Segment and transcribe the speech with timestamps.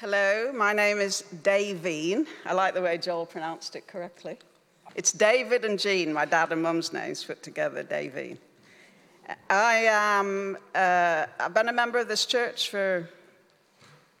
[0.00, 2.26] Hello, my name is Davine.
[2.46, 4.38] I like the way Joel pronounced it correctly.
[4.94, 8.38] It's David and Jean, my dad and mum's names put together, Davine.
[9.50, 13.10] I am, uh, I've been a member of this church for,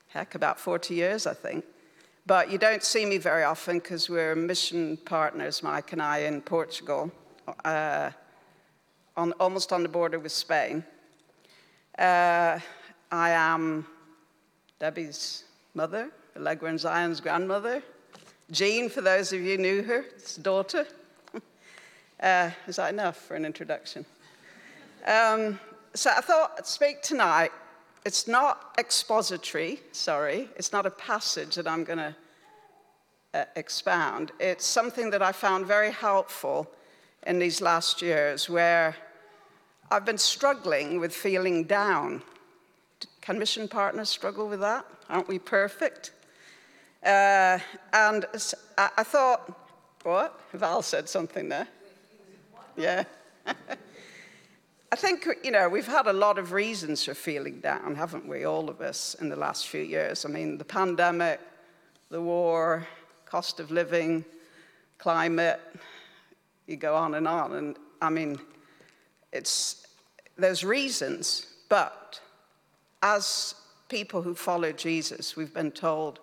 [0.08, 1.64] heck, about 40 years, I think.
[2.26, 6.42] But you don't see me very often because we're mission partners, Mike and I, in
[6.42, 7.10] Portugal,
[7.64, 8.10] uh,
[9.16, 10.84] on, almost on the border with Spain.
[11.98, 12.58] Uh,
[13.10, 13.86] I am
[14.78, 15.44] Debbie's
[15.74, 16.10] mother,
[16.78, 17.82] Zion's grandmother.
[18.50, 20.86] Jean, for those of you who knew her, his daughter.
[22.20, 24.04] uh, is that enough for an introduction?
[25.06, 25.58] Um,
[25.94, 27.52] so I thought I'd speak tonight.
[28.04, 30.48] It's not expository, sorry.
[30.56, 32.16] It's not a passage that I'm going to
[33.34, 34.32] uh, expound.
[34.40, 36.70] It's something that I found very helpful
[37.26, 38.96] in these last years where
[39.90, 42.22] I've been struggling with feeling down.
[43.20, 44.84] Can mission partners struggle with that?
[45.08, 46.12] Aren't we perfect?
[47.04, 47.58] Uh,
[47.92, 48.26] and
[48.76, 49.68] I thought,
[50.02, 50.40] what?
[50.52, 51.68] Val said something there.
[52.76, 53.04] Yeah.
[54.92, 58.44] I think, you know, we've had a lot of reasons for feeling down, haven't we,
[58.44, 60.24] all of us, in the last few years?
[60.24, 61.40] I mean, the pandemic,
[62.10, 62.86] the war,
[63.24, 64.24] cost of living,
[64.98, 65.60] climate,
[66.66, 67.52] you go on and on.
[67.52, 68.40] And I mean,
[69.32, 69.86] it's,
[70.36, 72.20] there's reasons, but
[73.02, 73.54] as
[73.88, 76.20] people who follow Jesus, we've been told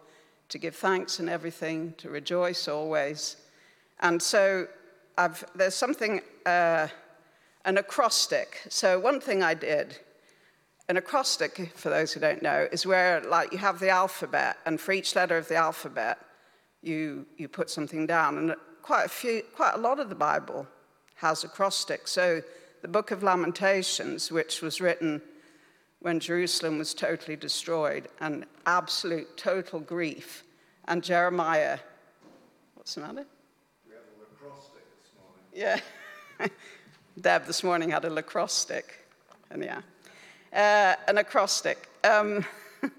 [0.50, 3.38] to give thanks in everything, to rejoice always.
[4.00, 4.67] And so
[5.17, 6.88] I've, there's something, uh,
[7.66, 8.61] an acrostic.
[8.70, 9.98] So one thing I did,
[10.88, 14.80] an acrostic, for those who don't know, is where like you have the alphabet, and
[14.80, 16.17] for each letter of the alphabet,
[16.81, 18.38] you, you put something down.
[18.38, 20.66] And quite a few, quite a lot of the Bible
[21.16, 22.11] has acrostics.
[22.11, 22.42] So
[22.81, 25.22] the book of Lamentations, which was written
[26.08, 30.45] when Jerusalem was totally destroyed and absolute total grief.
[30.88, 31.80] And Jeremiah,
[32.75, 33.25] what's the matter?
[33.86, 35.81] We had a lacrosse stick this morning.
[36.39, 36.47] Yeah.
[37.20, 39.05] Deb this morning had a lacrosse stick.
[39.52, 39.81] And yeah.
[40.54, 41.89] Uh, an acrostic.
[42.05, 42.45] Um,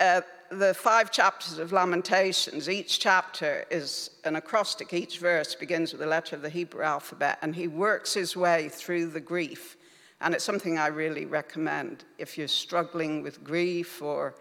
[0.00, 4.92] uh, the five chapters of Lamentations, each chapter is an acrostic.
[4.92, 8.68] Each verse begins with a letter of the Hebrew alphabet, and he works his way
[8.68, 9.76] through the grief
[10.20, 14.34] and it's something I really recommend if you're struggling with grief or,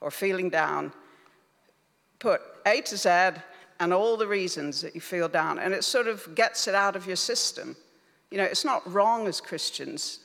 [0.00, 0.92] or feeling down.
[2.18, 3.40] Put A to Z
[3.80, 6.96] and all the reasons that you feel down, and it sort of gets it out
[6.96, 7.76] of your system.
[8.30, 10.20] You know, it's not wrong as Christians.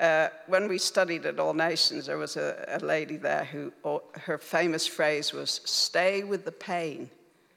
[0.00, 3.72] Uh, when we studied at All Nations, there was a, a lady there who,
[4.14, 7.08] her famous phrase was, stay with the pain,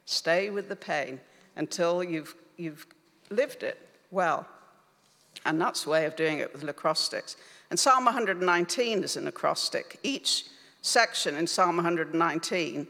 [0.05, 1.19] stay with the pain
[1.55, 2.85] until you've, you've
[3.29, 3.77] lived it
[4.11, 4.47] well.
[5.45, 7.37] And that's the way of doing it with acrostics.
[7.69, 9.99] And Psalm 119 is an acrostic.
[10.03, 10.45] Each
[10.81, 12.87] section in Psalm 119,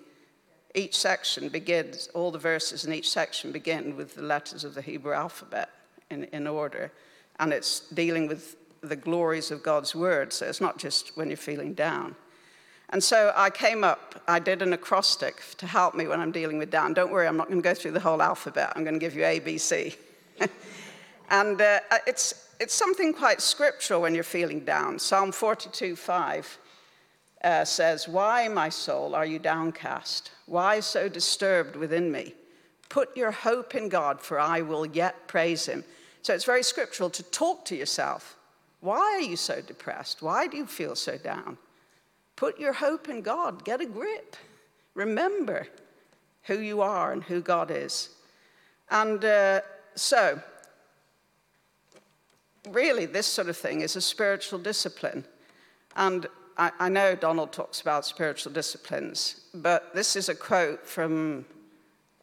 [0.74, 4.82] each section begins, all the verses in each section begin with the letters of the
[4.82, 5.70] Hebrew alphabet
[6.10, 6.92] in, in order.
[7.40, 10.34] And it's dealing with the glories of God's word.
[10.34, 12.16] So it's not just when you're feeling down.
[12.90, 16.58] And so I came up, I did an acrostic to help me when I'm dealing
[16.58, 16.94] with down.
[16.94, 18.74] Don't worry, I'm not going to go through the whole alphabet.
[18.76, 19.96] I'm going to give you A, B, C.
[21.30, 25.00] and uh, it's, it's something quite scriptural when you're feeling down.
[25.00, 26.58] Psalm 42 5
[27.44, 30.32] uh, says, Why, my soul, are you downcast?
[30.46, 32.34] Why so disturbed within me?
[32.90, 35.84] Put your hope in God, for I will yet praise him.
[36.22, 38.38] So it's very scriptural to talk to yourself.
[38.82, 40.22] Why are you so depressed?
[40.22, 41.58] Why do you feel so down?
[42.36, 43.64] Put your hope in God.
[43.64, 44.36] Get a grip.
[44.94, 45.68] Remember
[46.44, 48.10] who you are and who God is.
[48.90, 49.62] And uh,
[49.96, 50.42] so,
[52.68, 55.26] really, this sort of thing is a spiritual discipline.
[55.96, 56.28] And
[56.58, 61.46] I, I, know Donald talks about spiritual disciplines, but this is a quote from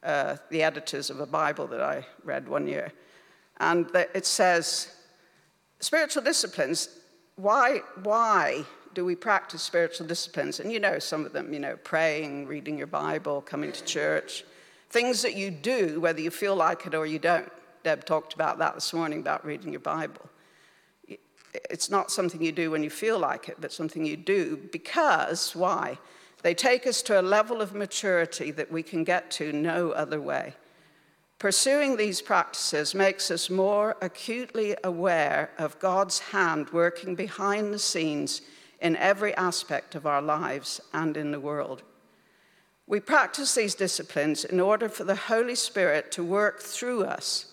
[0.02, 2.92] uh, the editors of a Bible that I read one year.
[3.60, 4.94] And it says,
[5.80, 6.88] spiritual disciplines,
[7.36, 8.64] why, why
[8.94, 10.60] do we practice spiritual disciplines?
[10.60, 14.44] And you know some of them, you know, praying, reading your Bible, coming to church,
[14.90, 17.50] things that you do whether you feel like it or you don't.
[17.84, 20.28] Deb talked about that this morning about reading your Bible
[21.54, 25.54] it's not something you do when you feel like it, but something you do because,
[25.54, 25.98] why?
[26.42, 30.20] They take us to a level of maturity that we can get to no other
[30.20, 30.54] way.
[31.38, 38.42] Pursuing these practices makes us more acutely aware of God's hand working behind the scenes
[38.80, 41.82] in every aspect of our lives and in the world.
[42.86, 47.46] We practice these disciplines in order for the Holy Spirit to work through us,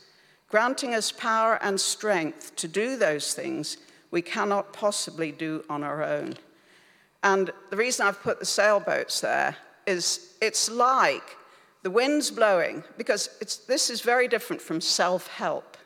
[0.50, 3.78] granting us power and strength to do those things
[4.12, 6.36] we cannot possibly do on our own.
[7.24, 11.38] And the reason I've put the sailboats there is it's like
[11.84, 13.30] the wind's blowing, because
[13.68, 15.78] this is very different from self help.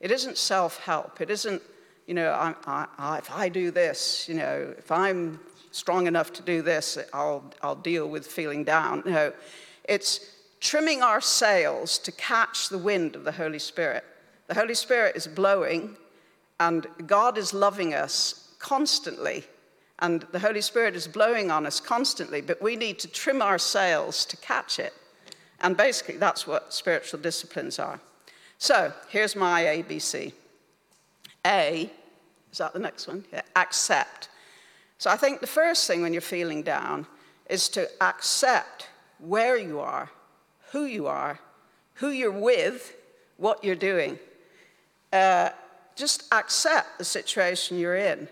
[0.00, 1.20] It isn't self help.
[1.20, 1.62] It isn't,
[2.06, 5.38] you know, I, I, I, if I do this, you know, if I'm
[5.70, 9.02] strong enough to do this, I'll, I'll deal with feeling down.
[9.06, 9.32] No,
[9.84, 10.20] it's
[10.60, 14.04] trimming our sails to catch the wind of the Holy Spirit.
[14.48, 15.96] The Holy Spirit is blowing,
[16.68, 19.44] and God is loving us constantly.
[19.98, 23.58] And the Holy Spirit is blowing on us constantly, but we need to trim our
[23.58, 24.92] sails to catch it.
[25.60, 28.00] And basically, that's what spiritual disciplines are.
[28.58, 30.32] So here's my ABC
[31.44, 31.90] A,
[32.52, 33.24] is that the next one?
[33.32, 34.28] Yeah, accept.
[34.98, 37.06] So I think the first thing when you're feeling down
[37.50, 38.88] is to accept
[39.18, 40.10] where you are,
[40.70, 41.40] who you are,
[41.94, 42.94] who you're with,
[43.36, 44.16] what you're doing.
[45.12, 45.50] Uh,
[45.96, 48.28] just accept the situation you're in.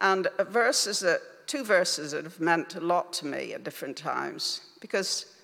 [0.00, 4.60] And verses that, two verses that have meant a lot to me at different times,
[4.80, 5.34] because,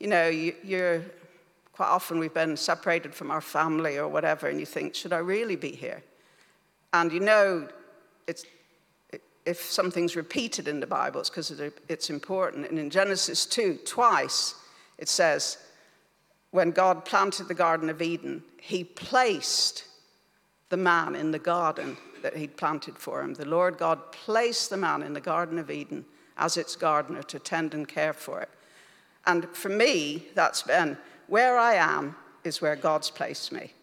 [0.00, 1.02] you know, you, you're
[1.72, 5.18] quite often we've been separated from our family or whatever, and you think, should I
[5.18, 6.02] really be here?
[6.92, 7.68] And you know,
[8.26, 8.44] it's,
[9.46, 11.50] if something's repeated in the Bible, it's because
[11.88, 12.68] it's important.
[12.68, 14.54] And in Genesis 2, twice
[14.98, 15.58] it says,
[16.50, 19.84] when God planted the Garden of Eden, he placed
[20.72, 23.34] the man in the garden that he'd planted for him.
[23.34, 26.06] The Lord God placed the man in the Garden of Eden
[26.38, 28.48] as its gardener to tend and care for it.
[29.26, 30.96] And for me, that's been
[31.26, 33.74] where I am is where God's placed me.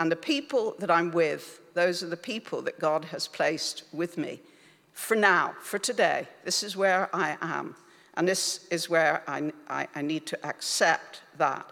[0.00, 4.18] And the people that I'm with, those are the people that God has placed with
[4.18, 4.40] me.
[4.92, 7.76] For now, for today, this is where I am.
[8.14, 11.70] And this is where I, I, I need to accept that.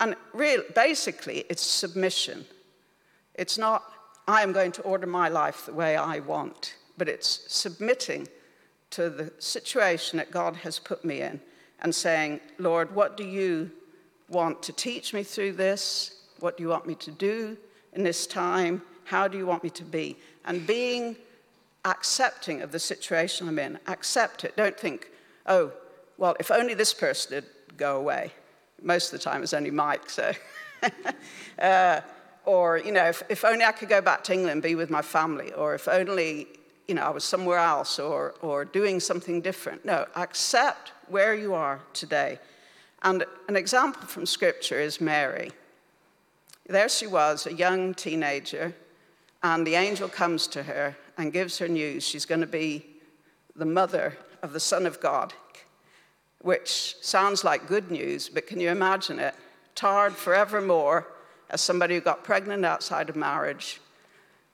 [0.00, 2.46] And real, basically, it's submission.
[3.34, 3.84] It's not,
[4.28, 8.28] I am going to order my life the way I want, but it's submitting
[8.90, 11.40] to the situation that God has put me in
[11.80, 13.70] and saying, Lord, what do you
[14.28, 16.20] want to teach me through this?
[16.40, 17.56] What do you want me to do
[17.94, 18.82] in this time?
[19.04, 20.18] How do you want me to be?
[20.44, 21.16] And being
[21.86, 23.78] accepting of the situation I'm in.
[23.86, 24.54] Accept it.
[24.58, 25.10] Don't think,
[25.46, 25.72] oh,
[26.18, 28.32] well, if only this person would go away.
[28.82, 30.32] Most of the time it's only Mike, so.
[31.58, 32.02] uh,
[32.44, 34.90] or, you know, if, if only I could go back to England, and be with
[34.90, 36.46] my family, or if only,
[36.86, 39.84] you know, I was somewhere else or, or doing something different.
[39.84, 42.38] No, accept where you are today.
[43.02, 45.50] And an example from Scripture is Mary.
[46.66, 48.74] There she was, a young teenager,
[49.42, 52.86] and the angel comes to her and gives her news she's going to be
[53.56, 55.32] the mother of the Son of God,
[56.40, 59.34] which sounds like good news, but can you imagine it?
[59.74, 61.06] Tarred forevermore
[61.50, 63.80] as somebody who got pregnant outside of marriage,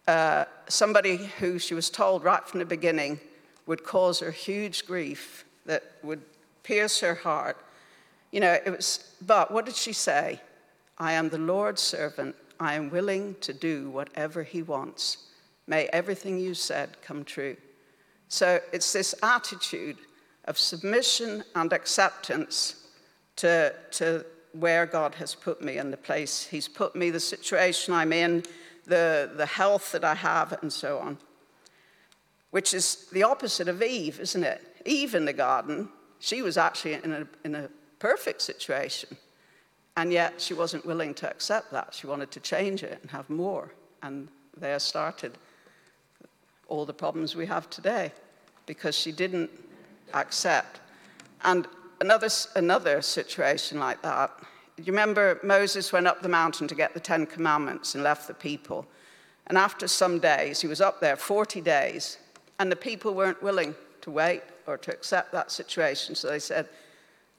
[0.06, 3.19] uh, somebody who she was told right from the beginning
[3.67, 6.20] would cause her huge grief that would
[6.62, 7.56] pierce her heart.
[8.31, 10.41] You know, it was, but what did she say?
[10.99, 12.37] I am the Lord's servant.
[12.61, 15.19] I am willing to do whatever he wants.
[15.67, 17.56] May everything you said come true.
[18.29, 19.96] So it's this attitude
[20.44, 22.87] of submission and acceptance
[23.37, 24.25] to, to
[24.59, 28.45] where God has put me and the place He's put me, the situation I'm in,
[28.87, 31.19] the, the health that I have, and so on.
[32.51, 34.62] Which is the opposite of Eve, isn't it?
[34.87, 35.89] Eve in the garden,
[36.21, 37.69] she was actually in a, in a
[37.99, 39.17] perfect situation.
[39.96, 41.94] And yet she wasn't willing to accept that.
[41.94, 43.73] She wanted to change it and have more.
[44.03, 45.39] And there started
[46.69, 48.13] all the problems we have today
[48.67, 49.51] because she didn't
[50.13, 50.81] accept.
[51.44, 51.67] And
[52.01, 54.31] another, another situation like that,
[54.77, 58.34] you remember Moses went up the mountain to get the Ten Commandments and left the
[58.34, 58.86] people.
[59.46, 62.19] And after some days, he was up there 40 days,
[62.58, 66.15] and the people weren't willing to wait or to accept that situation.
[66.15, 66.69] So they said,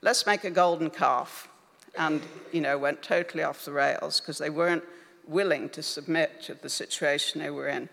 [0.02, 1.50] let's make a golden calf.
[1.98, 2.22] And,
[2.52, 4.84] you know, went totally off the rails because they weren't
[5.28, 7.90] willing to submit to the situation they were in.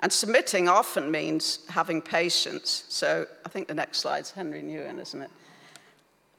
[0.00, 2.84] And submitting often means having patience.
[2.88, 5.30] So I think the next slide's Henry Nouwen, isn't it?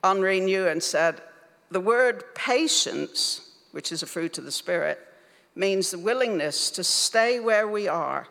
[0.04, 1.22] Henri Nouwen said,
[1.70, 5.00] The word patience, which is a fruit of the Spirit,
[5.56, 8.28] means the willingness to stay where we are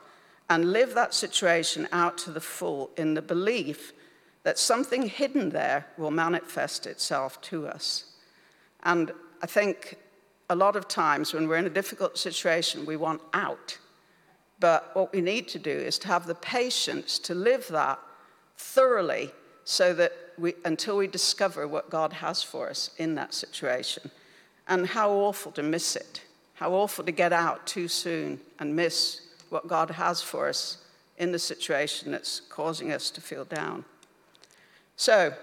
[0.48, 3.92] and live that situation out to the full in the belief
[4.42, 8.04] that something hidden there will manifest itself to us.
[8.82, 9.96] And I think
[10.48, 13.78] a lot of times when we're in a difficult situation, we want out.
[14.60, 17.98] But what we need to do is to have the patience to live that
[18.56, 19.32] thoroughly
[19.64, 24.10] so that we, until we discover what God has for us in that situation.
[24.68, 26.22] And how awful to miss it.
[26.54, 30.78] How awful to get out too soon and miss what God has for us
[31.18, 33.84] in the situation that's causing us to feel down.
[34.96, 35.34] So,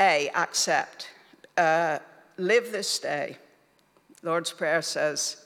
[0.00, 1.08] A, accept.
[1.56, 1.98] Uh,
[2.36, 3.36] live this day.
[4.22, 5.44] Lord's Prayer says,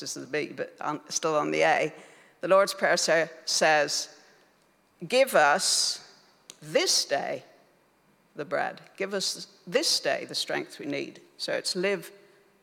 [0.00, 1.92] this is the B, but on, still on the A.
[2.40, 4.08] The Lord's Prayer say, says,
[5.06, 6.08] Give us
[6.62, 7.42] this day
[8.34, 8.80] the bread.
[8.96, 11.20] Give us this day the strength we need.
[11.36, 12.10] So it's live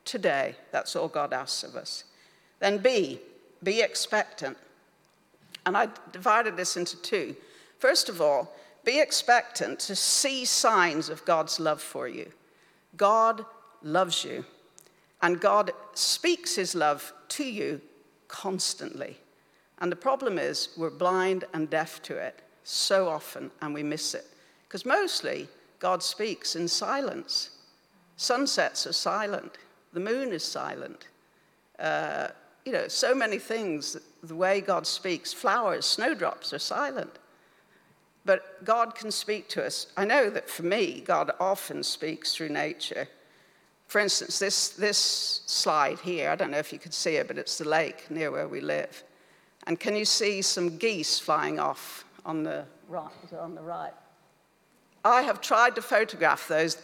[0.05, 0.55] today.
[0.71, 2.05] That's all God asks of us.
[2.59, 3.19] Then B,
[3.61, 4.57] be expectant.
[5.67, 7.35] And I divided this into two.
[7.77, 8.51] First of all,
[8.83, 12.31] be expectant to see signs of God's love for you.
[12.97, 13.45] God
[13.83, 14.45] loves you,
[15.21, 17.81] and God speaks his love to you
[18.27, 19.17] constantly.
[19.79, 24.13] And the problem is, we're blind and deaf to it so often, and we miss
[24.13, 24.25] it.
[24.67, 25.47] Because mostly,
[25.79, 27.51] God speaks in silence.
[28.17, 29.57] Sunsets are silent,
[29.93, 31.07] the moon is silent.
[31.79, 32.27] Uh,
[32.65, 37.17] you know, so many things, the way God speaks, flowers, snowdrops are silent.
[38.25, 39.87] But God can speak to us.
[39.95, 43.07] I know that for me, God often speaks through nature.
[43.89, 47.39] For instance, this, this slide here, I don't know if you can see it, but
[47.39, 49.03] it's the lake near where we live.
[49.65, 53.09] And can you see some geese flying off on the right?
[53.41, 53.93] On the right.
[55.03, 56.77] I have tried to photograph those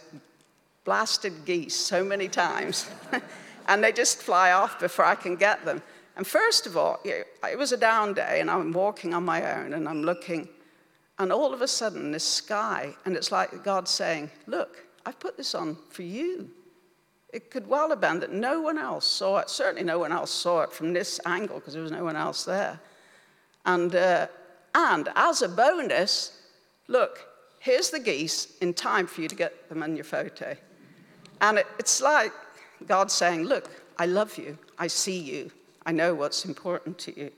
[0.82, 2.90] blasted geese so many times,
[3.68, 5.82] and they just fly off before I can get them.
[6.16, 9.74] And first of all, it was a down day, and I'm walking on my own,
[9.74, 10.48] and I'm looking,
[11.20, 15.36] and all of a sudden, this sky, and it's like God saying, Look, I've put
[15.36, 16.50] this on for you.
[17.36, 19.50] It could well have been that no one else saw it.
[19.50, 22.46] Certainly, no one else saw it from this angle because there was no one else
[22.46, 22.80] there.
[23.66, 24.28] And, uh,
[24.74, 26.40] and as a bonus,
[26.88, 27.28] look,
[27.58, 30.56] here's the geese in time for you to get them in your photo.
[31.42, 32.32] And it, it's like
[32.86, 34.56] God saying, Look, I love you.
[34.78, 35.50] I see you.
[35.84, 37.30] I know what's important to you.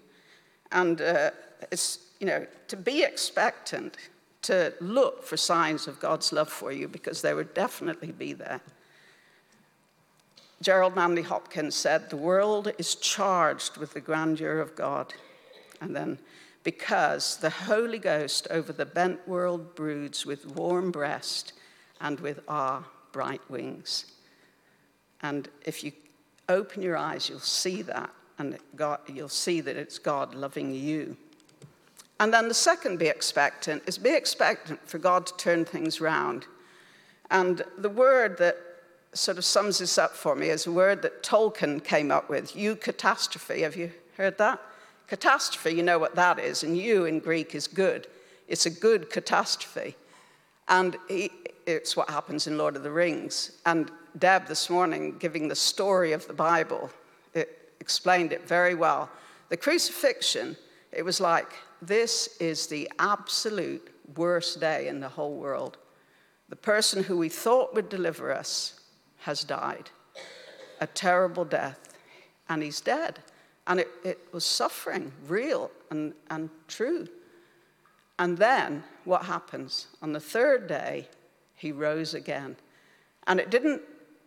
[0.70, 1.32] And uh,
[1.72, 3.96] it's, you know, to be expectant,
[4.42, 8.60] to look for signs of God's love for you because they would definitely be there.
[10.60, 15.14] Gerard Manley Hopkins said, The world is charged with the grandeur of God.
[15.80, 16.18] And then,
[16.64, 21.52] because the Holy Ghost over the bent world broods with warm breast
[22.00, 24.06] and with our bright wings.
[25.22, 25.92] And if you
[26.48, 31.16] open your eyes, you'll see that, and God, you'll see that it's God loving you.
[32.20, 36.46] And then the second be expectant is be expectant for God to turn things round.
[37.30, 38.56] And the word that
[39.12, 42.52] sort of sums this up for me is a word that Tolkien came up with,
[42.52, 43.62] eucatastrophe.
[43.62, 44.60] Have you heard that?
[45.06, 48.06] Catastrophe, you know what that is, and you in Greek is good.
[48.46, 49.96] It's a good catastrophe.
[50.68, 51.30] And he,
[51.66, 53.52] it's what happens in Lord of the Rings.
[53.64, 56.90] And Deb this morning, giving the story of the Bible,
[57.34, 59.08] it explained it very well.
[59.48, 60.56] The crucifixion,
[60.92, 61.48] it was like,
[61.80, 65.78] this is the absolute worst day in the whole world.
[66.50, 68.77] The person who we thought would deliver us
[69.28, 69.90] has died.
[70.80, 71.78] A terrible death.
[72.48, 73.18] And he's dead.
[73.66, 77.06] And it, it was suffering, real and, and true.
[78.18, 79.88] And then what happens?
[80.00, 81.08] On the third day,
[81.56, 82.56] he rose again.
[83.26, 83.82] And it didn't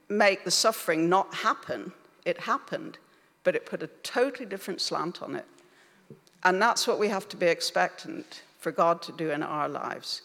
[0.08, 1.94] make the suffering not happen,
[2.24, 3.00] it happened,
[3.44, 5.48] but it put a totally different slant on it.
[6.44, 10.22] And that's what we have to be expectant for God to do in our lives.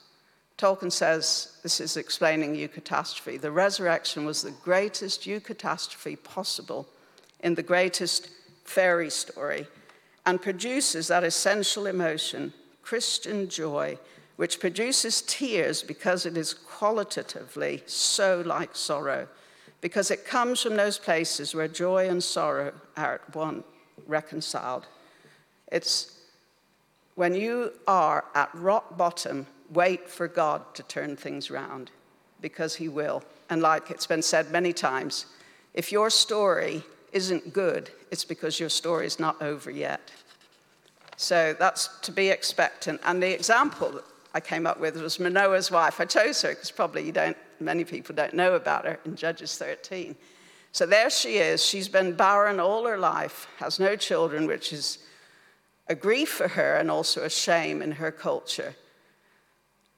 [0.59, 6.87] Tolkien says, this is explaining eucatastrophe, the resurrection was the greatest eucatastrophe possible
[7.41, 8.31] in the greatest
[8.65, 9.67] fairy story
[10.25, 13.99] and produces that essential emotion, Christian joy,
[14.37, 19.29] which produces tears because it is qualitatively so like sorrow,
[19.83, 23.63] because it comes from those places where joy and sorrow are at one,
[24.07, 24.87] reconciled.
[25.71, 26.19] It's
[27.15, 31.91] when you are at rock bottom wait for God to turn things around
[32.41, 33.23] because He will.
[33.51, 35.27] And like it's been said many times,
[35.75, 36.83] if your story
[37.13, 40.11] isn't good, it's because your story is not over yet.
[41.17, 43.01] So that's to be expectant.
[43.05, 44.05] And the example that
[44.35, 45.99] I came up with was Manoah's wife.
[46.01, 49.57] I chose her because probably you don't, many people don't know about her in Judges
[49.57, 50.15] 13.
[50.73, 51.65] So there she is.
[51.65, 54.99] She's been barren all her life, has no children, which is
[55.89, 58.75] a grief for her and also a shame in her culture.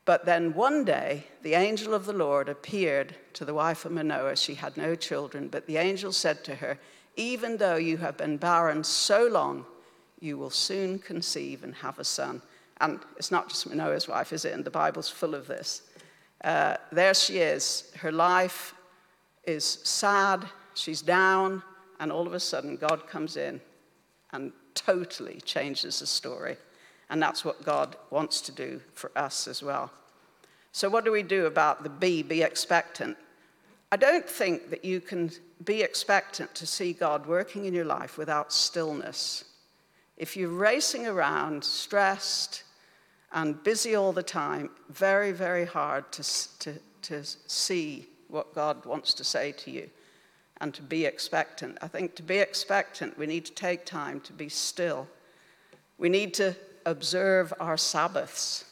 [0.08, 4.36] But then one day, the angel of the Lord appeared to the wife of Manoah.
[4.36, 6.78] She had no children, but the angel said to her,
[7.16, 9.66] Even though you have been barren so long,
[10.18, 12.40] you will soon conceive and have a son.
[12.80, 14.54] And it's not just Manoah's wife, is it?
[14.54, 15.82] And the Bible's full of this.
[16.42, 17.92] Uh, there she is.
[17.98, 18.72] Her life
[19.44, 21.62] is sad, she's down,
[22.00, 23.60] and all of a sudden, God comes in
[24.32, 26.56] and totally changes the story.
[27.10, 29.90] And that's what God wants to do for us as well.
[30.72, 33.16] So, what do we do about the B, be expectant?
[33.90, 35.30] I don't think that you can
[35.64, 39.44] be expectant to see God working in your life without stillness.
[40.18, 42.64] If you're racing around, stressed,
[43.32, 49.14] and busy all the time, very, very hard to, to, to see what God wants
[49.14, 49.88] to say to you
[50.60, 51.78] and to be expectant.
[51.80, 55.06] I think to be expectant, we need to take time to be still.
[55.98, 56.54] We need to
[56.88, 58.64] observe our Sabbaths,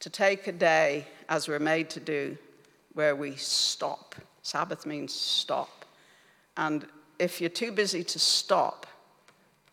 [0.00, 2.36] to take a day, as we're made to do,
[2.94, 4.14] where we stop.
[4.42, 5.84] Sabbath means stop.
[6.56, 6.86] And
[7.18, 8.86] if you're too busy to stop,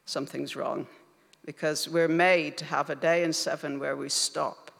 [0.05, 0.87] something's wrong
[1.45, 4.71] because we're made to have a day in seven where we stop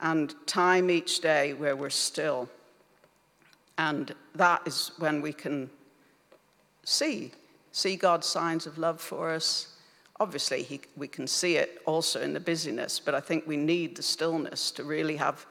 [0.00, 2.48] and time each day where we're still.
[3.78, 5.70] And that is when we can
[6.84, 7.32] see,
[7.72, 9.73] see God's signs of love for us.
[10.20, 13.96] Obviously, he, we can see it also in the busyness, but I think we need
[13.96, 15.44] the stillness to really have,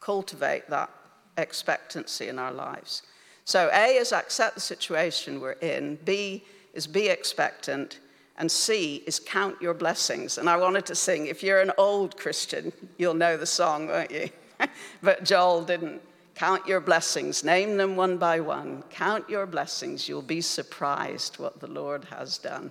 [0.00, 0.90] cultivate that
[1.36, 3.02] expectancy in our lives.
[3.44, 8.00] So, A is accept the situation we're in, B is be expectant,
[8.38, 10.38] and C is count your blessings.
[10.38, 14.10] And I wanted to sing, if you're an old Christian, you'll know the song, won't
[14.10, 14.28] you?
[15.02, 16.02] but Joel didn't.
[16.34, 18.84] Count your blessings, name them one by one.
[18.90, 20.06] Count your blessings.
[20.06, 22.70] You'll be surprised what the Lord has done.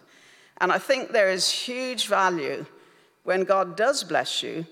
[0.62, 2.66] And I think there is huge value
[3.24, 4.66] when God does bless you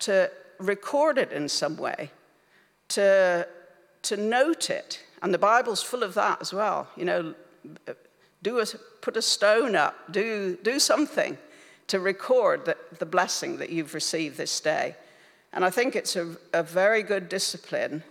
[0.00, 2.10] to record it in some way,
[2.88, 3.46] to,
[4.02, 5.00] to note it.
[5.22, 6.88] And the Bible's full of that as well.
[6.96, 7.34] You know,
[8.42, 8.66] do a,
[9.00, 11.38] put a stone up, do, do something
[11.86, 14.96] to record the, the blessing that you've received this day.
[15.52, 18.02] And I think it's a, a very good discipline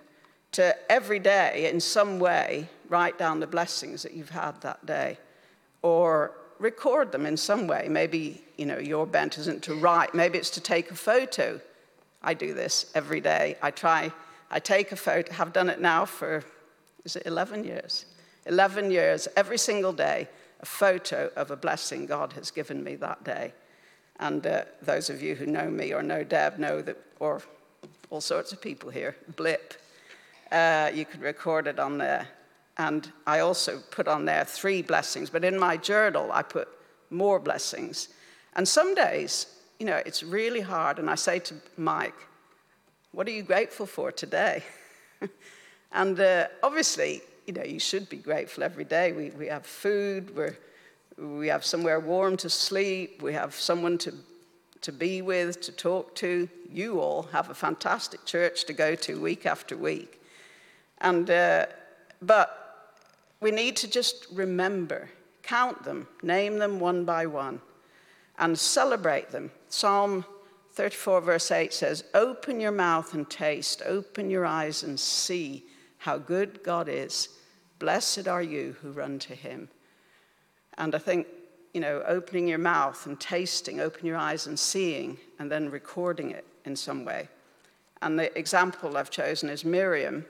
[0.54, 5.18] to every day, in some way, write down the blessings that you've had that day
[5.82, 7.88] or record them in some way.
[7.90, 11.60] Maybe, you know, your bent isn't to write, maybe it's to take a photo.
[12.22, 13.58] I do this every day.
[13.62, 14.12] I try,
[14.50, 16.44] I take a photo, have done it now for,
[17.04, 18.06] is it 11 years?
[18.46, 20.28] 11 years, every single day,
[20.62, 23.54] a photo of a blessing God has given me that day.
[24.20, 27.42] And uh, those of you who know me or know Deb know that, or
[28.12, 29.74] all sorts of people here, blip.
[30.52, 32.28] Uh, you could record it on there.
[32.78, 36.68] And I also put on there three blessings, but in my journal, I put
[37.10, 38.10] more blessings.
[38.56, 39.48] And some days,
[39.80, 41.00] you know, it's really hard.
[41.00, 42.16] And I say to Mike,
[43.12, 44.64] What are you grateful for today?
[45.92, 49.12] and uh, obviously, you know, you should be grateful every day.
[49.12, 50.58] We, we have food, we're,
[51.18, 54.14] we have somewhere warm to sleep, we have someone to,
[54.82, 56.48] to be with, to talk to.
[56.72, 60.22] You all have a fantastic church to go to week after week.
[61.00, 61.66] And, uh,
[62.22, 62.61] but
[63.42, 65.10] we need to just remember,
[65.44, 67.60] count them, name them one by one,
[68.38, 69.52] and celebrate them.
[69.68, 70.24] Psalm
[70.74, 75.66] 34, verse 8 says, Open your mouth and taste, open your eyes and see
[75.98, 77.30] how good God is.
[77.80, 79.68] Blessed are you who run to him.
[80.78, 81.28] And I think,
[81.74, 86.32] you know, opening your mouth and tasting, open your eyes and seeing, and then recording
[86.32, 87.28] it in some way.
[88.02, 90.26] And the example I've chosen is Miriam.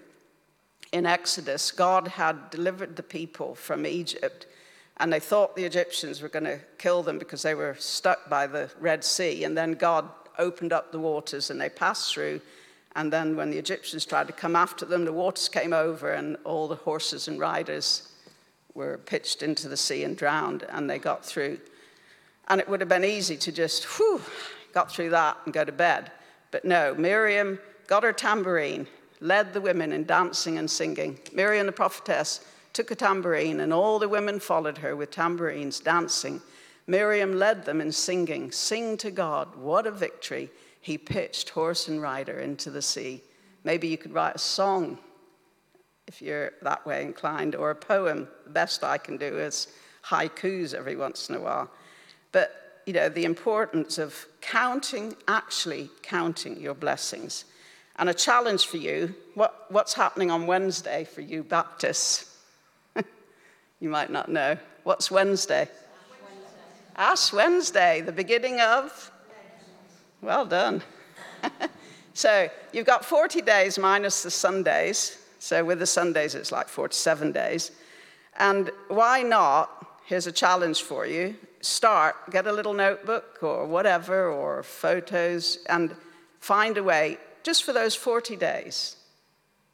[0.92, 4.46] In Exodus, God had delivered the people from Egypt,
[4.98, 8.46] and they thought the Egyptians were going to kill them because they were stuck by
[8.48, 9.44] the Red Sea.
[9.44, 12.42] And then God opened up the waters and they passed through
[12.96, 16.38] and then when the Egyptians tried to come after them, the waters came over and
[16.44, 18.10] all the horses and riders
[18.74, 21.60] were pitched into the sea and drowned, and they got through.
[22.48, 24.22] And it would have been easy to just, whew,
[24.74, 26.12] got through that and go to bed.
[26.52, 28.88] But no, Miriam got her tambourine,
[29.22, 31.18] led the women in dancing and singing.
[31.32, 36.42] Miriam the prophetess took a tambourine, and all the women followed her with tambourines, dancing.
[36.88, 40.50] Miriam led them in singing, Sing to God, what a victory!
[40.82, 43.22] he pitched horse and rider into the sea.
[43.64, 44.98] Maybe you could write a song
[46.08, 48.28] if you're that way inclined, or a poem.
[48.44, 49.68] The best I can do is
[50.06, 51.70] haikus every once in a while.
[52.34, 57.46] But, you know, the importance of counting, actually counting your blessings.
[58.02, 62.36] And a challenge for you what, what's happening on Wednesday for you Baptists?
[63.80, 64.58] you might not know.
[64.84, 65.70] What's Wednesday?
[65.70, 66.58] Wednesday.
[66.96, 69.12] Ash Wednesday, the beginning of
[70.20, 70.82] well done.
[72.16, 75.24] so you've got 40 days minus the Sundays.
[75.38, 77.72] So with the Sundays, it's like 47 days.
[78.38, 80.02] And why not?
[80.06, 81.36] Here's a challenge for you.
[81.62, 85.96] Start, get a little notebook or whatever, or photos, and
[86.40, 88.96] find a way, just for those 40 days.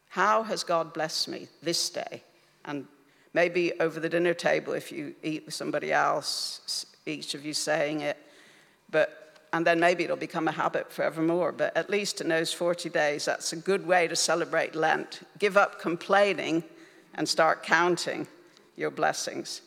[0.10, 2.24] How has God blessed me this day?
[2.66, 2.86] And
[3.34, 8.02] maybe over the dinner table, if you eat with somebody else, each of you saying
[8.02, 8.18] it.
[8.90, 11.52] But and then maybe it'll become a habit forevermore.
[11.52, 15.22] But at least in those 40 days, that's a good way to celebrate Lent.
[15.40, 16.64] Give up complaining
[17.16, 18.28] and start counting
[18.76, 19.62] your blessings.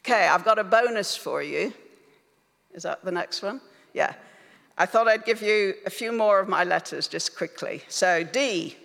[0.00, 1.72] Okay, I've got a bonus for you.
[2.74, 3.60] Is that the next one?
[3.94, 4.14] Yeah.
[4.78, 7.82] I thought I'd give you a few more of my letters just quickly.
[7.88, 8.76] So, D,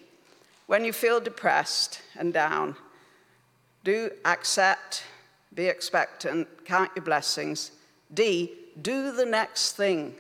[0.67, 2.77] when you feel depressed and down,
[3.84, 5.04] do accept,
[5.54, 7.71] be expectant, count your blessings.
[8.13, 10.15] D, do the next thing.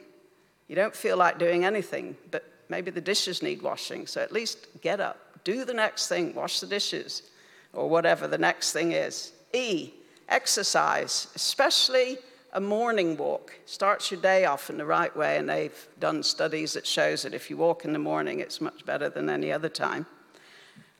[0.67, 4.67] You don't feel like doing anything, but maybe the dishes need washing, so at least
[4.81, 7.23] get up, do the next thing, wash the dishes,
[7.71, 9.31] or whatever the next thing is.
[9.53, 9.91] E,
[10.27, 12.17] exercise, especially
[12.53, 13.53] a morning walk.
[13.65, 17.33] Starts your day off in the right way, and they've done studies that shows that
[17.33, 20.05] if you walk in the morning, it's much better than any other time.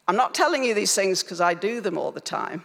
[0.08, 2.64] I'm not telling you these things because I do them all the time.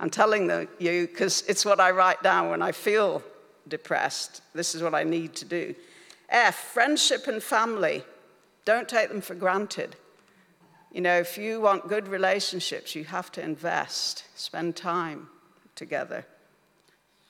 [0.00, 3.22] I'm telling you because it's what I write down when I feel
[3.68, 4.42] depressed.
[4.54, 5.74] This is what I need to do.
[6.28, 8.02] F, friendship and family.
[8.64, 9.96] Don't take them for granted.
[10.90, 15.28] You know, if you want good relationships, you have to invest, spend time
[15.74, 16.24] together,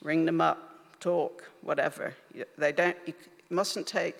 [0.02, 0.73] ring them up,
[1.04, 2.14] talk, whatever.
[2.56, 3.12] They don't, you
[3.50, 4.16] mustn't take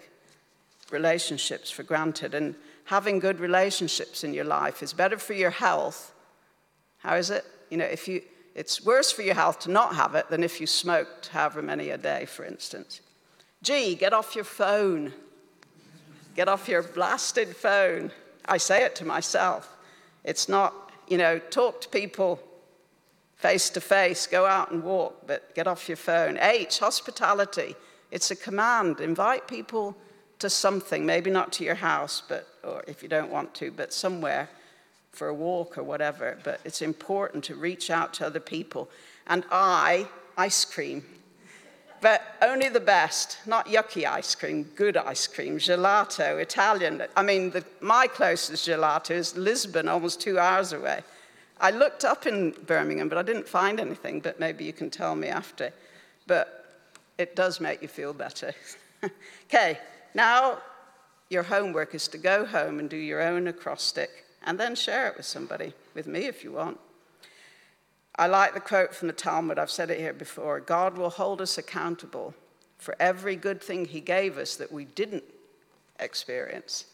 [0.91, 2.35] relationships for granted.
[2.35, 6.13] And having good relationships in your life is better for your health.
[6.99, 7.45] How is it?
[7.71, 8.21] You know, if you,
[8.55, 11.89] it's worse for your health to not have it than if you smoked however many
[11.89, 13.01] a day, for instance.
[13.63, 15.15] G, get off your phone.
[16.37, 18.11] Get off your blasted phone.
[18.45, 19.75] I say it to myself.
[20.23, 20.75] It's not,
[21.09, 22.41] you know, talk to people
[23.37, 26.39] face to face, go out and walk, but get off your phone.
[26.39, 27.75] H, hospitality.
[28.11, 29.01] It's a command.
[29.01, 29.97] Invite people
[30.39, 33.93] to something, maybe not to your house, but, or if you don't want to, but
[33.93, 34.49] somewhere
[35.13, 36.39] for a walk or whatever.
[36.43, 38.89] But it's important to reach out to other people.
[39.27, 41.05] And I, ice cream.
[42.01, 47.03] But only the best, not yucky ice cream, good ice cream, gelato, Italian.
[47.17, 51.03] I mean, the, my closest gelato is Lisbon, almost two hours away.
[51.61, 55.15] I looked up in Birmingham, but I didn't find anything, but maybe you can tell
[55.15, 55.73] me after.
[56.27, 56.65] But
[57.19, 58.53] it does make you feel better.
[59.45, 59.79] okay,
[60.15, 60.59] now
[61.31, 64.11] your homework is to go home and do your own acrostic
[64.45, 66.79] and then share it with somebody, with me if you want.
[68.17, 71.41] I like the quote from the Talmud, I've said it here before God will hold
[71.41, 72.35] us accountable
[72.79, 75.25] for every good thing He gave us that we didn't
[75.99, 76.87] experience.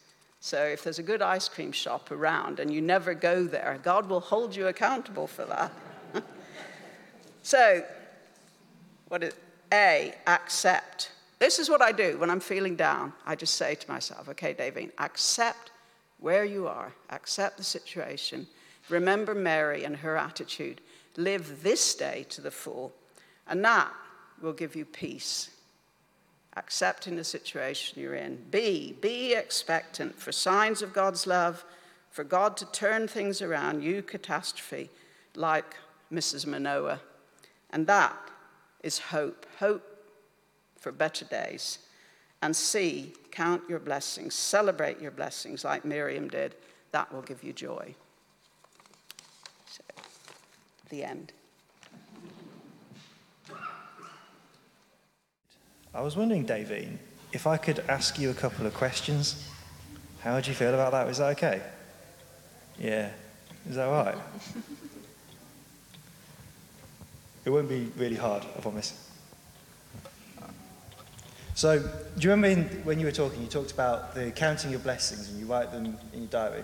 [0.43, 4.09] So if there's a good ice cream shop around and you never go there, God
[4.09, 5.71] will hold you accountable for that.
[7.43, 7.85] so,
[9.07, 9.35] what is
[9.71, 11.11] A, accept.
[11.37, 13.13] This is what I do when I'm feeling down.
[13.23, 15.71] I just say to myself, okay, Davine, accept
[16.19, 18.47] where you are, accept the situation.
[18.89, 20.81] Remember Mary and her attitude.
[21.17, 22.93] Live this day to the full,
[23.47, 23.91] and that
[24.41, 25.51] will give you peace
[26.57, 28.43] accepting the situation you're in.
[28.49, 31.63] B, be expectant for signs of God's love,
[32.09, 34.89] for God to turn things around, eucatastrophe,
[35.35, 35.75] like
[36.11, 36.45] Mrs.
[36.45, 36.99] Manoah.
[37.69, 38.17] And that
[38.83, 39.83] is hope, hope
[40.77, 41.79] for better days.
[42.41, 46.55] And C, count your blessings, celebrate your blessings like Miriam did.
[46.91, 47.95] That will give you joy.
[49.69, 49.83] So,
[50.89, 51.31] the end.
[55.93, 56.97] I was wondering, Davine,
[57.33, 59.47] if I could ask you a couple of questions.
[60.21, 61.07] How would you feel about that?
[61.09, 61.61] Is that okay?
[62.79, 63.09] Yeah.
[63.69, 64.15] Is that right?
[67.45, 69.09] it won't be really hard, I promise.
[71.55, 75.29] So, do you remember when you were talking, you talked about the counting your blessings
[75.29, 76.63] and you write them in your diary?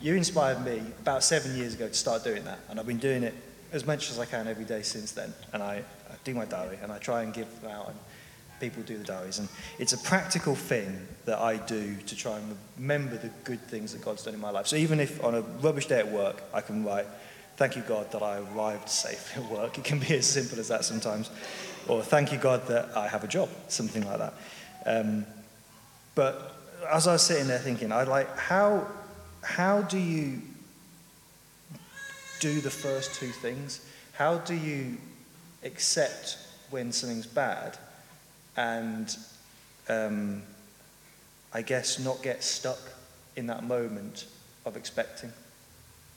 [0.00, 3.22] You inspired me about seven years ago to start doing that, and I've been doing
[3.22, 3.34] it
[3.72, 5.32] as much as I can every day since then.
[5.52, 7.88] And I, I do my diary and I try and give them out.
[7.88, 7.98] And
[8.60, 9.38] people do the diaries.
[9.38, 13.92] And it's a practical thing that I do to try and remember the good things
[13.92, 14.66] that God's done in my life.
[14.66, 17.06] So even if on a rubbish day at work, I can write,
[17.56, 19.78] Thank you, God, that I arrived safely at work.
[19.78, 21.30] It can be as simple as that sometimes.
[21.86, 24.34] Or thank you, God, that I have a job, something like that.
[24.86, 25.24] Um,
[26.14, 26.56] but
[26.90, 28.86] as I was sitting there thinking, I like, how,
[29.42, 30.40] how do you
[32.40, 33.86] do the first two things?
[34.12, 34.96] How do you
[35.62, 36.38] accept
[36.70, 37.78] when something's bad
[38.56, 39.16] and
[39.88, 40.42] um,
[41.52, 42.80] I guess not get stuck
[43.36, 44.26] in that moment
[44.64, 45.32] of expecting,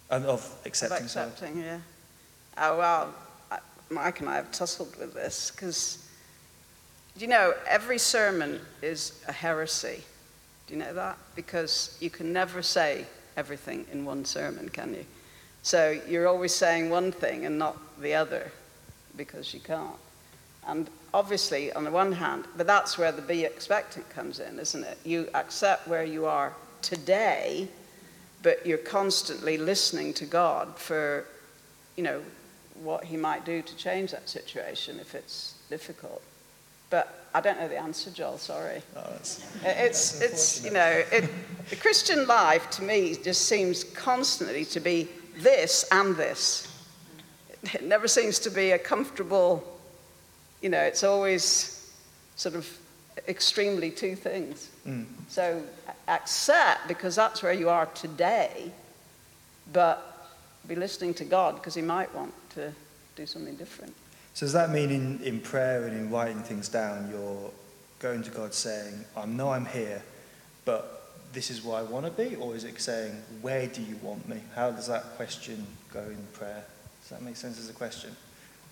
[0.10, 0.98] and of accepting.
[0.98, 1.66] Of accepting, sorry.
[1.66, 1.80] yeah.
[2.58, 3.14] Oh, well,
[3.90, 6.04] Mike and I have tussled with this because,
[7.18, 10.04] you know, every sermon is a heresy.
[10.68, 11.18] Do you know that?
[11.36, 13.06] Because you can never say
[13.38, 15.06] everything in one sermon, can you?
[15.64, 18.52] So you're always saying one thing and not the other
[19.16, 19.96] because you can't.
[20.68, 24.84] And obviously, on the one hand, but that's where the be expectant comes in, isn't
[24.84, 24.98] it?
[25.04, 27.68] You accept where you are today,
[28.44, 31.26] but you're constantly listening to God for,
[31.96, 32.22] you know,
[32.84, 36.22] what He might do to change that situation if it's difficult.
[36.90, 38.38] But I don't know the answer, Joel.
[38.38, 38.82] Sorry.
[38.96, 41.30] Oh, that's, it's it's you know it,
[41.70, 46.74] the Christian life to me just seems constantly to be this and this.
[47.74, 49.77] It never seems to be a comfortable.
[50.62, 51.92] You know, it's always
[52.36, 52.68] sort of
[53.28, 54.70] extremely two things.
[54.86, 55.06] mm.
[55.28, 55.62] So
[56.08, 58.72] accept because that's where you are today,
[59.74, 60.30] but
[60.68, 62.72] be listening to God because He might want to
[63.16, 63.94] do something different.
[64.34, 67.52] So does that mean in, in prayer and in writing things down, you're
[68.00, 70.02] going to God saying, I know I'm here,
[70.64, 72.36] but this is where I want to be?
[72.36, 74.42] Or is it saying, where do you want me?
[74.54, 76.64] How does that question go in prayer?
[77.02, 78.16] Does that make sense as a question?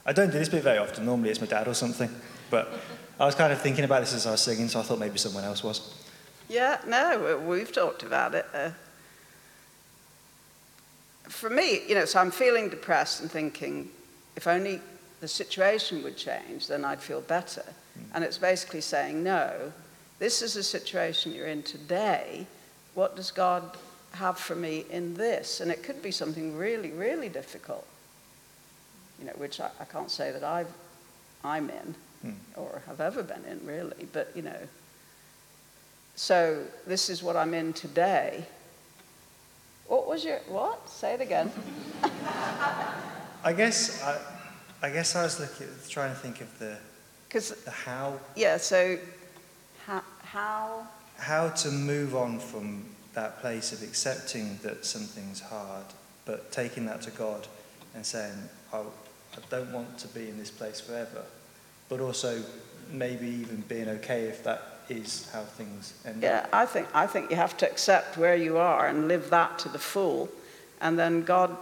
[0.05, 1.05] I don't do this bit very often.
[1.05, 2.09] Normally it's my dad or something.
[2.49, 2.71] But
[3.19, 5.17] I was kind of thinking about this as I was singing, so I thought maybe
[5.17, 5.93] someone else was.
[6.47, 8.45] Yeah, no, we've talked about it.
[8.53, 8.69] Uh,
[11.23, 13.89] for me, you know, so I'm feeling depressed and thinking,
[14.35, 14.79] if only
[15.21, 17.63] the situation would change, then I'd feel better.
[17.97, 18.03] Mm.
[18.13, 19.71] And it's basically saying, no,
[20.19, 22.45] this is the situation you're in today.
[22.93, 23.77] What does God
[24.11, 25.61] have for me in this?
[25.61, 27.87] And it could be something really, really difficult,
[29.25, 30.71] you know, which I, I can't say that I've,
[31.43, 32.35] I'm in mm.
[32.55, 34.07] or have ever been in, really.
[34.13, 34.59] But, you know,
[36.15, 38.45] so this is what I'm in today.
[39.87, 40.87] What was your, what?
[40.89, 41.51] Say it again.
[43.43, 44.19] I guess I,
[44.83, 46.77] I guess I was looking, trying to think of the,
[47.31, 48.19] Cause, the how.
[48.35, 48.99] Yeah, so
[49.87, 50.87] how, how?
[51.17, 55.85] How to move on from that place of accepting that something's hard,
[56.25, 57.47] but taking that to God
[57.95, 58.33] and saying,
[58.73, 58.91] oh,
[59.37, 61.23] I don't want to be in this place forever,
[61.89, 62.41] but also
[62.91, 66.49] maybe even being okay if that is how things end yeah, up.
[66.53, 69.69] I think, I think you have to accept where you are and live that to
[69.69, 70.29] the full,
[70.81, 71.55] and then God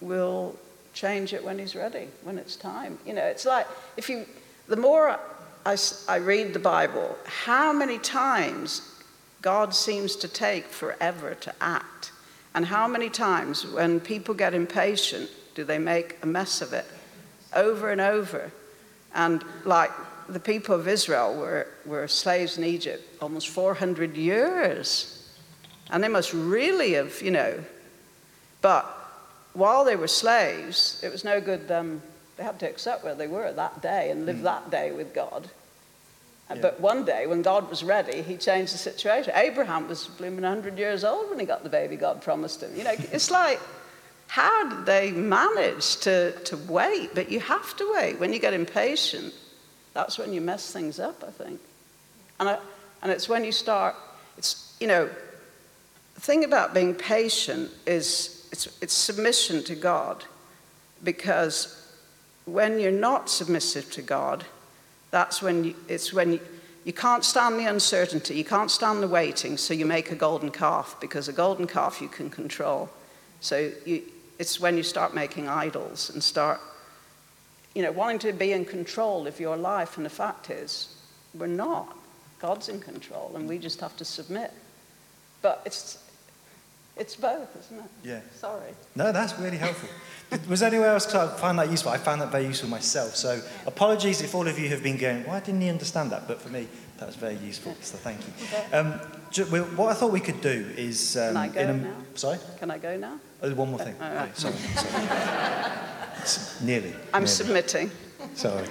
[0.00, 0.56] will
[0.92, 2.98] change it when he's ready, when it's time.
[3.06, 4.26] You know, it's like if you,
[4.68, 5.18] the more
[5.64, 5.76] I,
[6.08, 8.82] I read the Bible, how many times
[9.42, 12.12] God seems to take forever to act,
[12.54, 16.86] and how many times when people get impatient do they make a mess of it
[17.54, 18.52] over and over.
[19.14, 19.90] And like
[20.28, 25.12] the people of Israel were, were slaves in Egypt almost 400 years.
[25.90, 27.64] And they must really have, you know,
[28.60, 28.84] but
[29.54, 32.02] while they were slaves, it was no good them.
[32.36, 34.42] They had to accept where they were that day and live mm.
[34.42, 35.48] that day with God.
[36.50, 36.60] Yeah.
[36.60, 39.32] But one day, when God was ready, he changed the situation.
[39.34, 42.76] Abraham was blooming 100 years old when he got the baby God promised him.
[42.76, 43.60] You know, it's like,
[44.28, 47.14] how did they manage to, to wait?
[47.14, 48.18] But you have to wait.
[48.18, 49.32] When you get impatient,
[49.94, 51.60] that's when you mess things up, I think.
[52.38, 52.58] And, I,
[53.02, 53.94] and it's when you start,
[54.36, 55.08] it's, you know,
[56.14, 60.24] the thing about being patient is it's, it's submission to God
[61.02, 61.90] because
[62.46, 64.44] when you're not submissive to God,
[65.10, 66.40] that's when you, it's when you,
[66.84, 70.50] you can't stand the uncertainty, you can't stand the waiting, so you make a golden
[70.50, 72.88] calf because a golden calf you can control.
[73.40, 74.02] So you,
[74.38, 76.60] it's when you start making idols and start,
[77.74, 79.96] you know, wanting to be in control of your life.
[79.96, 80.94] And the fact is,
[81.34, 81.96] we're not.
[82.38, 84.52] God's in control, and we just have to submit.
[85.40, 85.98] But it's
[86.96, 87.90] it's both, isn't it?
[88.02, 88.20] Yeah.
[88.34, 88.72] Sorry.
[88.94, 89.88] No, that's really helpful.
[90.48, 91.92] Was there anywhere else I find that useful?
[91.92, 93.14] I found that very useful myself.
[93.16, 96.26] So apologies if all of you have been going, why didn't he understand that?
[96.26, 96.68] But for me,
[96.98, 97.76] that was very useful.
[97.82, 98.32] So thank you.
[98.44, 98.76] Okay.
[98.76, 98.92] Um,
[99.76, 101.16] what I thought we could do is.
[101.16, 101.96] Um, Can I go a, now?
[102.14, 102.38] Sorry.
[102.58, 103.20] Can I go now?
[103.42, 103.96] Oh, one more thing.
[104.00, 104.54] Oh, okay, sorry.
[104.54, 105.06] sorry.
[106.66, 106.94] nearly.
[107.12, 107.26] I'm nearly.
[107.26, 107.90] submitting.
[108.34, 108.66] Sorry.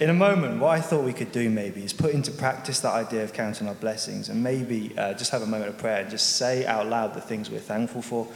[0.00, 2.92] In a moment, what I thought we could do maybe is put into practice that
[2.92, 6.10] idea of counting our blessings and maybe uh, just have a moment of prayer and
[6.10, 8.28] just say out loud the things we're thankful for.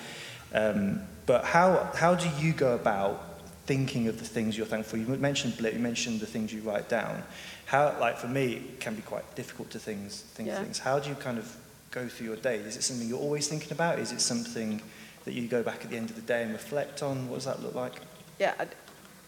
[0.52, 3.33] Um, but how, how do you go about
[3.66, 5.04] thinking of the things you're thankful for?
[5.04, 7.22] You mentioned Blip, you mentioned the things you write down.
[7.66, 10.62] How, like for me, it can be quite difficult to things, think yeah.
[10.62, 10.78] things.
[10.78, 11.56] How do you kind of
[11.90, 12.56] go through your day?
[12.56, 13.98] Is it something you're always thinking about?
[13.98, 14.82] Is it something
[15.24, 17.28] that you go back at the end of the day and reflect on?
[17.28, 17.94] What does that look like?
[18.38, 18.54] Yeah,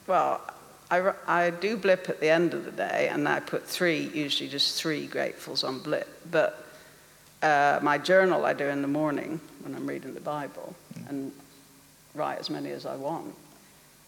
[0.06, 0.40] well,
[0.90, 4.48] I, I do blip at the end of the day, and I put three, usually
[4.48, 6.08] just three gratefuls on blip.
[6.30, 6.64] But
[7.42, 11.08] uh, my journal I do in the morning when I'm reading the Bible mm.
[11.08, 11.32] and
[12.14, 13.34] write as many as I want.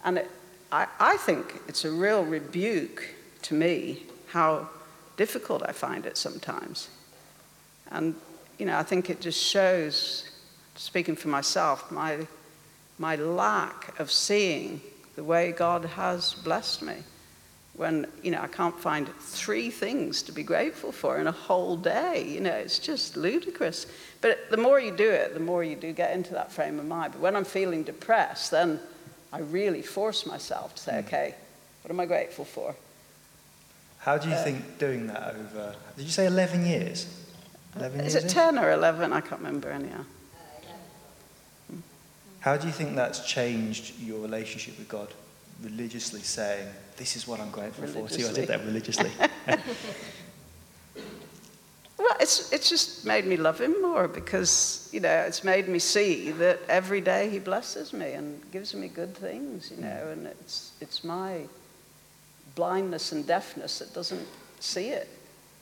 [0.05, 0.31] And it,
[0.71, 3.09] I, I think it's a real rebuke
[3.43, 4.69] to me how
[5.17, 6.89] difficult I find it sometimes.
[7.91, 8.15] And,
[8.59, 10.31] you know, I think it just shows,
[10.77, 12.27] speaking for myself, my,
[12.99, 14.81] my lack of seeing
[15.17, 16.97] the way God has blessed me.
[17.79, 21.77] when, you know, I can't find three things to be grateful for in a whole
[21.77, 22.27] day.
[22.29, 23.87] You know, it's just ludicrous.
[24.21, 26.87] But the more you do it, the more you do get into that frame of
[26.87, 27.13] mind.
[27.13, 28.81] But when I'm feeling depressed, then
[29.33, 31.07] I really force myself to say, mm.
[31.07, 31.35] okay,
[31.83, 32.75] what am I grateful for?
[33.99, 37.07] How do you uh, think doing that over, did you say 11 years?
[37.77, 39.13] 11 is years it 10 or 11?
[39.13, 40.05] I can't remember anyhow.
[42.41, 45.09] How do you think that's changed your relationship with God?
[45.63, 48.09] Religiously saying, This is what I'm grateful for.
[48.09, 49.11] See, I did that religiously.
[52.21, 56.31] it's, it's just made me love Him more because, you know, it's made me see
[56.33, 60.73] that every day He blesses me and gives me good things, you know, and it's,
[60.81, 61.43] it's my
[62.55, 64.27] blindness and deafness that doesn't
[64.61, 65.09] see it.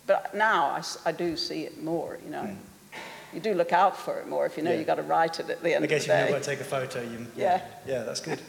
[0.07, 2.43] But now I, I do see it more, you know.
[2.43, 2.57] Mm
[3.33, 4.79] you do look out for it more if you know yeah.
[4.79, 6.21] you've got to write it at the end I guess of the day.
[6.21, 7.61] if you've got to take a photo, you, yeah.
[7.87, 7.95] yeah.
[7.95, 8.41] Yeah, that's good.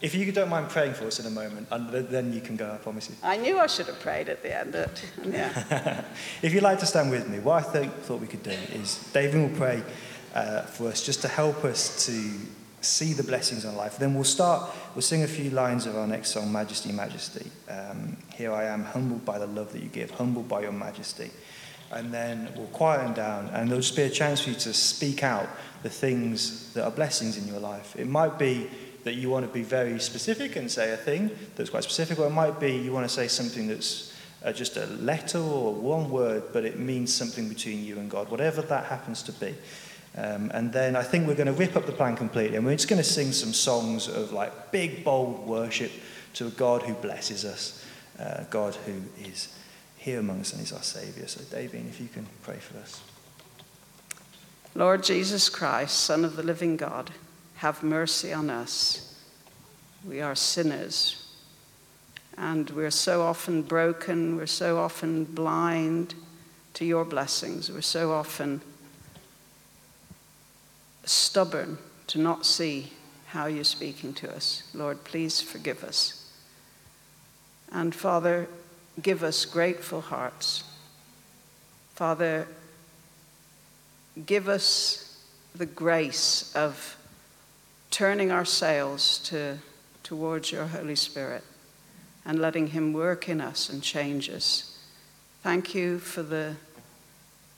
[0.00, 2.70] If you don't mind praying for us in a moment, and then you can go,
[2.72, 3.16] I promise you.
[3.22, 4.72] I knew I should have prayed at the end.
[4.72, 6.04] But, yeah.
[6.42, 9.10] if you'd like to stand with me, what I think, thought we could do is
[9.12, 9.82] David will pray
[10.34, 12.12] uh, for us just to help us to
[12.80, 13.98] see the blessings on life.
[13.98, 17.50] Then we'll start, we'll sing a few lines of our next song, Majesty, Majesty.
[17.68, 21.30] Um, Here I am, humbled by the love that you give, humbled by your majesty
[21.90, 25.22] and then we'll quieten down, and there'll just be a chance for you to speak
[25.22, 25.48] out
[25.82, 27.96] the things that are blessings in your life.
[27.96, 28.68] It might be
[29.08, 32.26] that you want to be very specific and say a thing that's quite specific, or
[32.26, 36.10] it might be you want to say something that's uh, just a letter or one
[36.10, 39.54] word, but it means something between you and God, whatever that happens to be.
[40.14, 42.76] Um, and then I think we're going to rip up the plan completely, and we're
[42.76, 45.90] just going to sing some songs of like big, bold worship
[46.34, 47.82] to a God who blesses us,
[48.18, 48.92] uh, God who
[49.24, 49.56] is
[49.96, 51.26] here among us and is our Saviour.
[51.28, 53.00] So, David, if you can pray for us.
[54.74, 57.10] Lord Jesus Christ, Son of the living God,
[57.58, 59.16] have mercy on us.
[60.06, 61.26] We are sinners.
[62.36, 66.14] And we're so often broken, we're so often blind
[66.74, 68.60] to your blessings, we're so often
[71.02, 72.92] stubborn to not see
[73.26, 74.62] how you're speaking to us.
[74.72, 76.30] Lord, please forgive us.
[77.72, 78.48] And Father,
[79.02, 80.62] give us grateful hearts.
[81.96, 82.46] Father,
[84.26, 85.18] give us
[85.56, 86.97] the grace of
[87.90, 89.58] turning our sails to,
[90.02, 91.44] towards your Holy Spirit
[92.24, 94.78] and letting Him work in us and change us.
[95.42, 96.56] Thank you for the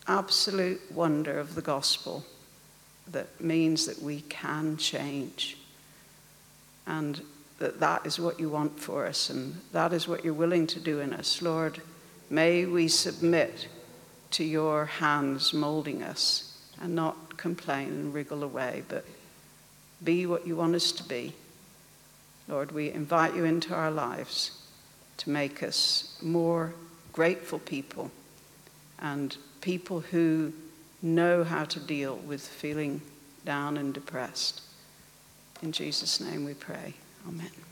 [0.06, 2.24] absolute wonder of the gospel
[3.10, 5.56] that means that we can change.
[6.86, 7.20] And
[7.60, 10.80] that that is what you want for us and that is what you're willing to
[10.80, 11.42] do in us.
[11.42, 11.80] Lord,
[12.30, 13.68] may we submit
[14.32, 19.04] to your hands molding us and not complain and wriggle away, but
[20.02, 21.34] be what you want us to be.
[22.48, 24.50] Lord, we invite you into our lives
[25.18, 26.74] to make us more
[27.12, 28.10] grateful people
[28.98, 30.52] and people who
[31.02, 33.00] know how to deal with feeling
[33.44, 34.62] down and depressed.
[35.62, 36.94] In Jesus' name we pray.
[37.26, 37.69] Amen.